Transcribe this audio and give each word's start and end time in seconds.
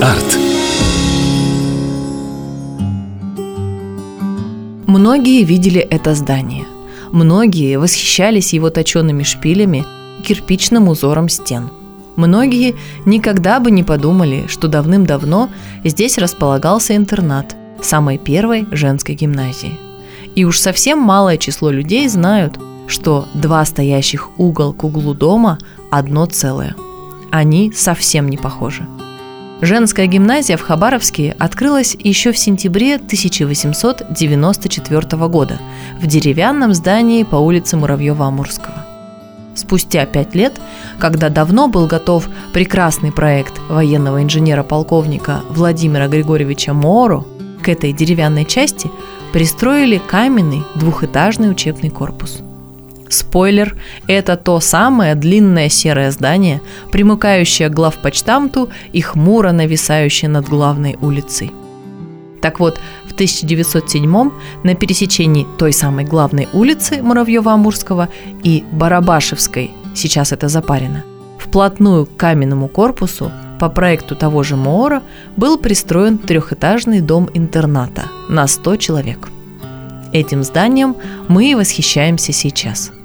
Арт. 0.00 0.38
Многие 4.86 5.42
видели 5.42 5.82
это 5.82 6.14
здание. 6.14 6.64
Многие 7.12 7.78
восхищались 7.78 8.54
его 8.54 8.70
точенными 8.70 9.22
шпилями 9.22 9.84
кирпичным 10.24 10.88
узором 10.88 11.28
стен. 11.28 11.68
Многие 12.16 12.76
никогда 13.04 13.60
бы 13.60 13.70
не 13.70 13.82
подумали, 13.82 14.46
что 14.48 14.68
давным-давно 14.68 15.50
здесь 15.84 16.16
располагался 16.16 16.96
интернат 16.96 17.54
самой 17.82 18.16
первой 18.16 18.66
женской 18.70 19.16
гимназии. 19.16 19.78
И 20.34 20.46
уж 20.46 20.58
совсем 20.58 20.98
малое 20.98 21.36
число 21.36 21.70
людей 21.70 22.08
знают, 22.08 22.58
что 22.86 23.28
два 23.34 23.66
стоящих 23.66 24.30
угол 24.38 24.72
к 24.72 24.82
углу 24.82 25.12
дома– 25.12 25.58
одно 25.90 26.24
целое. 26.24 26.74
Они 27.30 27.70
совсем 27.70 28.30
не 28.30 28.38
похожи. 28.38 28.86
Женская 29.62 30.06
гимназия 30.06 30.56
в 30.56 30.62
Хабаровске 30.62 31.36
открылась 31.38 31.94
еще 31.98 32.32
в 32.32 32.38
сентябре 32.38 32.94
1894 32.94 35.28
года 35.28 35.58
в 36.00 36.06
деревянном 36.06 36.72
здании 36.72 37.24
по 37.24 37.36
улице 37.36 37.76
Муравьева-Амурского. 37.76 38.86
Спустя 39.54 40.06
пять 40.06 40.34
лет, 40.34 40.58
когда 40.98 41.28
давно 41.28 41.68
был 41.68 41.86
готов 41.86 42.26
прекрасный 42.54 43.12
проект 43.12 43.60
военного 43.68 44.22
инженера-полковника 44.22 45.42
Владимира 45.50 46.08
Григорьевича 46.08 46.72
Моро, 46.72 47.26
к 47.62 47.68
этой 47.68 47.92
деревянной 47.92 48.46
части 48.46 48.90
пристроили 49.34 49.98
каменный 49.98 50.62
двухэтажный 50.76 51.50
учебный 51.50 51.90
корпус– 51.90 52.38
Спойлер– 53.10 53.76
это 54.06 54.36
то 54.36 54.60
самое 54.60 55.16
длинное 55.16 55.68
серое 55.68 56.12
здание, 56.12 56.62
примыкающее 56.92 57.68
к 57.68 57.74
главпочтамту 57.74 58.70
и 58.92 59.00
хмуро 59.00 59.50
нависающее 59.50 60.28
над 60.28 60.48
главной 60.48 60.96
улицей. 61.00 61.50
Так 62.40 62.60
вот, 62.60 62.80
в 63.08 63.12
1907 63.12 64.30
на 64.62 64.74
пересечении 64.76 65.46
той 65.58 65.72
самой 65.72 66.04
главной 66.04 66.48
улицы 66.52 67.00
Муравьева-Амурского 67.02 68.08
и 68.44 68.64
Барабашевской, 68.70 69.72
сейчас 69.94 70.30
это 70.30 70.48
Запарина, 70.48 71.02
вплотную 71.36 72.06
к 72.06 72.16
каменному 72.16 72.68
корпусу 72.68 73.32
по 73.58 73.68
проекту 73.68 74.14
того 74.14 74.44
же 74.44 74.54
Моора 74.54 75.02
был 75.36 75.58
пристроен 75.58 76.16
трехэтажный 76.16 77.00
дом 77.00 77.28
интерната 77.34 78.04
на 78.28 78.46
100 78.46 78.76
человек. 78.76 79.28
Этим 80.12 80.44
зданием 80.44 80.96
мы 81.26 81.50
и 81.50 81.54
восхищаемся 81.56 82.32
сейчас– 82.32 82.92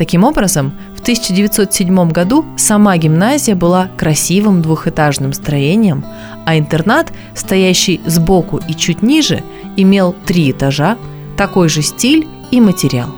Таким 0.00 0.24
образом, 0.24 0.72
в 0.96 1.02
1907 1.02 2.10
году 2.10 2.46
сама 2.56 2.96
гимназия 2.96 3.54
была 3.54 3.90
красивым 3.98 4.62
двухэтажным 4.62 5.34
строением, 5.34 6.06
а 6.46 6.58
интернат, 6.58 7.12
стоящий 7.34 8.00
сбоку 8.06 8.62
и 8.66 8.72
чуть 8.72 9.02
ниже, 9.02 9.42
имел 9.76 10.14
три 10.24 10.52
этажа, 10.52 10.96
такой 11.36 11.68
же 11.68 11.82
стиль 11.82 12.26
и 12.50 12.62
материал. 12.62 13.10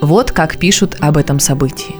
Вот 0.00 0.32
как 0.32 0.56
пишут 0.56 0.96
об 1.00 1.18
этом 1.18 1.38
событии. 1.38 1.94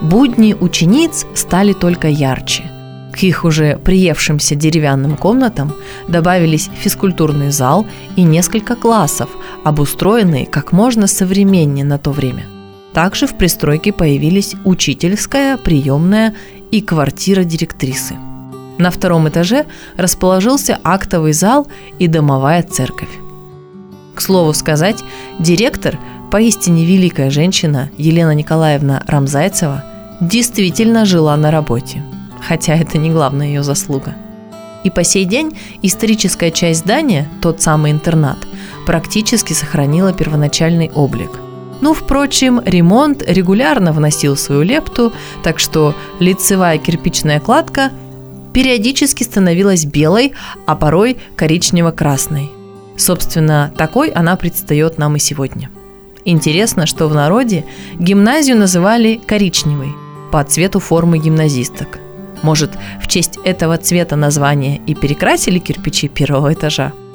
Будни 0.00 0.54
учениц 0.54 1.26
стали 1.34 1.72
только 1.72 2.06
ярче. 2.06 2.70
К 3.12 3.24
их 3.24 3.44
уже 3.44 3.78
приевшимся 3.78 4.54
деревянным 4.54 5.16
комнатам 5.16 5.72
добавились 6.06 6.70
физкультурный 6.78 7.50
зал 7.50 7.84
и 8.14 8.22
несколько 8.22 8.76
классов, 8.76 9.28
обустроенные 9.64 10.46
как 10.46 10.70
можно 10.70 11.08
современнее 11.08 11.84
на 11.84 11.98
то 11.98 12.12
время– 12.12 12.44
также 12.96 13.26
в 13.26 13.34
пристройке 13.34 13.92
появились 13.92 14.54
учительская, 14.64 15.58
приемная 15.58 16.34
и 16.70 16.80
квартира 16.80 17.44
директрисы. 17.44 18.16
На 18.78 18.90
втором 18.90 19.28
этаже 19.28 19.66
расположился 19.98 20.80
актовый 20.82 21.34
зал 21.34 21.66
и 21.98 22.06
домовая 22.06 22.62
церковь. 22.62 23.10
К 24.14 24.22
слову 24.22 24.54
сказать, 24.54 25.04
директор, 25.38 25.98
поистине 26.32 26.86
великая 26.86 27.28
женщина 27.28 27.90
Елена 27.98 28.34
Николаевна 28.34 29.02
Рамзайцева, 29.06 29.84
действительно 30.22 31.04
жила 31.04 31.36
на 31.36 31.50
работе, 31.50 32.02
хотя 32.48 32.76
это 32.76 32.96
не 32.96 33.10
главная 33.10 33.48
ее 33.48 33.62
заслуга. 33.62 34.14
И 34.84 34.90
по 34.90 35.04
сей 35.04 35.26
день 35.26 35.54
историческая 35.82 36.50
часть 36.50 36.80
здания, 36.80 37.28
тот 37.42 37.60
самый 37.60 37.92
интернат, 37.92 38.38
практически 38.86 39.52
сохранила 39.52 40.14
первоначальный 40.14 40.90
облик– 40.94 41.32
ну, 41.80 41.92
впрочем, 41.94 42.60
ремонт 42.64 43.22
регулярно 43.26 43.92
вносил 43.92 44.36
свою 44.36 44.62
лепту, 44.62 45.12
так 45.42 45.58
что 45.58 45.94
лицевая 46.20 46.78
кирпичная 46.78 47.40
кладка 47.40 47.90
периодически 48.52 49.22
становилась 49.22 49.84
белой, 49.84 50.32
а 50.66 50.76
порой 50.76 51.18
коричнево-красной. 51.36 52.50
Собственно, 52.96 53.72
такой 53.76 54.08
она 54.08 54.36
предстает 54.36 54.96
нам 54.96 55.16
и 55.16 55.18
сегодня. 55.18 55.70
Интересно, 56.24 56.86
что 56.86 57.08
в 57.08 57.14
народе 57.14 57.64
гимназию 57.98 58.56
называли 58.56 59.20
коричневой 59.26 59.94
по 60.32 60.42
цвету 60.42 60.80
формы 60.80 61.18
гимназисток. 61.18 61.98
Может, 62.42 62.72
в 63.02 63.06
честь 63.06 63.38
этого 63.44 63.76
цвета 63.76 64.16
названия 64.16 64.80
и 64.86 64.94
перекрасили 64.94 65.58
кирпичи 65.58 66.08
первого 66.08 66.52
этажа– 66.52 66.92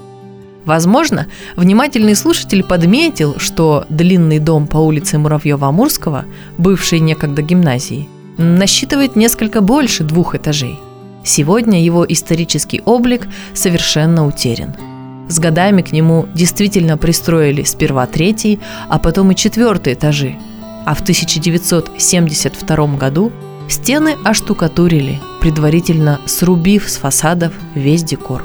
Возможно, 0.66 1.28
внимательный 1.56 2.16
слушатель 2.16 2.64
подметил, 2.64 3.36
что 3.38 3.86
длинный 3.90 4.40
дом 4.40 4.68
по 4.68 4.78
улице 4.78 5.18
Муравьева-Амурского, 5.18 6.26
бывший 6.58 7.00
некогда 7.00 7.42
гимназией, 7.42 8.08
насчитывает 8.38 9.16
несколько 9.16 9.62
больше 9.62 10.04
двух 10.04 10.36
этажей. 10.36 10.80
Сегодня 11.24 11.84
его 11.84 12.06
исторический 12.08 12.82
облик 12.86 13.28
совершенно 13.54 14.26
утерян. 14.26 14.76
С 15.30 15.40
годами 15.40 15.82
к 15.82 15.92
нему 15.92 16.28
действительно 16.34 16.98
пристроили 16.98 17.64
сперва 17.64 18.06
третий, 18.06 18.60
а 18.90 19.00
потом 19.00 19.32
и 19.32 19.36
четвертый 19.36 19.94
этажи. 19.94 20.36
А 20.86 20.94
в 20.94 21.02
1972 21.02 22.88
году 22.98 23.32
стены 23.70 24.16
оштукатурили, 24.24 25.20
предварительно 25.40 26.20
срубив 26.26 26.90
с 26.90 26.98
фасадов 26.98 27.54
весь 27.76 28.04
декор. 28.04 28.44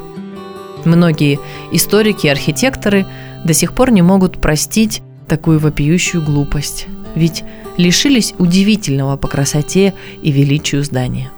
Многие 0.87 1.41
историки 1.73 2.27
и 2.27 2.31
архитекторы 2.31 3.07
до 3.45 3.53
сих 3.53 3.75
пор 3.75 3.91
не 3.91 4.03
могут 4.03 4.41
простить 4.41 5.03
такую 5.27 5.59
вопиющую 5.59 6.23
глупость, 6.23 6.87
ведь 7.17 7.43
лишились 7.77 8.35
удивительного 8.39 9.17
по 9.17 9.27
красоте 9.27 9.95
и 10.23 10.31
величию 10.31 10.85
здания. 10.85 11.31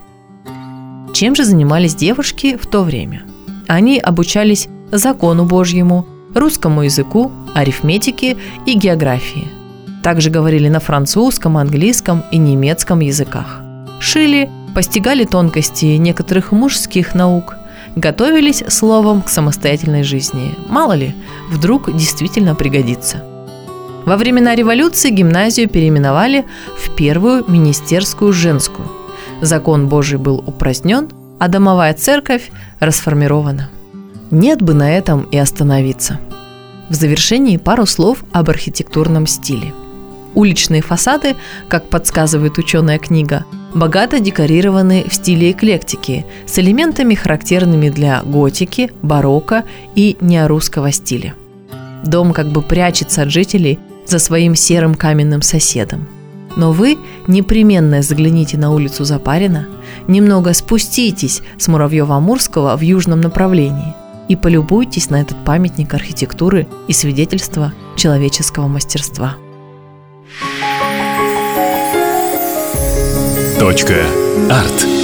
Чем 1.14 1.34
же 1.34 1.44
занимались 1.44 1.94
девушки 1.94 2.58
в 2.60 2.66
то 2.66 2.82
время? 2.82 3.22
Они 3.66 3.98
обучались 3.98 4.68
закону 4.92 5.46
Божьему, 5.46 6.06
русскому 6.34 6.82
языку, 6.82 7.32
арифметике 7.54 8.36
и 8.66 8.74
географии. 8.74 9.48
Также 10.02 10.28
говорили 10.28 10.68
на 10.68 10.78
французском, 10.78 11.56
английском 11.56 12.22
и 12.30 12.36
немецком 12.36 13.00
языках. 13.00 13.62
Шили, 13.98 14.50
постигали 14.74 15.24
тонкости 15.24 15.86
некоторых 15.86 16.52
мужских 16.52 17.14
наук– 17.14 17.56
готовились 17.96 18.62
словом 18.68 19.22
к 19.22 19.28
самостоятельной 19.28 20.02
жизни. 20.02 20.54
Мало 20.68 20.92
ли, 20.92 21.14
вдруг 21.50 21.94
действительно 21.96 22.54
пригодится. 22.54 23.22
Во 24.04 24.16
времена 24.16 24.54
революции 24.54 25.10
гимназию 25.10 25.68
переименовали 25.68 26.46
в 26.76 26.94
первую 26.96 27.44
министерскую 27.48 28.32
женскую. 28.32 28.88
Закон 29.40 29.88
Божий 29.88 30.18
был 30.18 30.42
упразднен, 30.46 31.08
а 31.38 31.48
домовая 31.48 31.94
церковь 31.94 32.50
расформирована. 32.80 33.70
Нет 34.30 34.62
бы 34.62 34.74
на 34.74 34.90
этом 34.96 35.22
и 35.24 35.36
остановиться. 35.36 36.18
В 36.88 36.94
завершении 36.94 37.56
пару 37.56 37.86
слов 37.86 38.24
об 38.32 38.50
архитектурном 38.50 39.26
стиле. 39.26 39.72
Уличные 40.34 40.82
фасады, 40.82 41.36
как 41.68 41.88
подсказывает 41.88 42.58
ученая 42.58 42.98
книга, 42.98 43.44
богато 43.74 44.20
декорированы 44.20 45.04
в 45.08 45.14
стиле 45.14 45.52
эклектики 45.52 46.26
с 46.46 46.58
элементами, 46.58 47.14
характерными 47.14 47.88
для 47.88 48.22
готики, 48.22 48.90
барокко 49.02 49.64
и 49.94 50.16
неорусского 50.20 50.92
стиля. 50.92 51.34
Дом 52.04 52.32
как 52.32 52.48
бы 52.48 52.62
прячется 52.62 53.22
от 53.22 53.30
жителей 53.30 53.78
за 54.06 54.18
своим 54.18 54.54
серым 54.54 54.94
каменным 54.94 55.42
соседом. 55.42 56.06
Но 56.56 56.72
вы 56.72 56.98
непременно 57.26 58.02
загляните 58.02 58.56
на 58.58 58.72
улицу 58.72 59.04
Запарина, 59.04 59.68
немного 60.08 60.52
спуститесь 60.54 61.42
с 61.58 61.68
Муравьева-Амурского 61.68 62.76
в 62.76 62.80
южном 62.80 63.20
направлении 63.20 63.94
и 64.28 64.36
полюбуйтесь 64.36 65.10
на 65.10 65.20
этот 65.20 65.44
памятник 65.44 65.94
архитектуры 65.94 66.66
и 66.86 66.92
свидетельства 66.92 67.72
человеческого 67.96 68.66
мастерства. 68.66 69.36
Точка. 73.68 74.00
Арт. 74.48 74.97